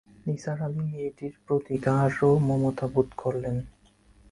নিসার 0.25 0.59
আলি 0.61 0.81
মেয়েটির 0.85 1.33
প্রতি 1.45 1.75
গাঢ় 1.85 2.19
মমতা 2.47 2.85
বোধ 2.93 3.09
করলেন। 3.17 3.57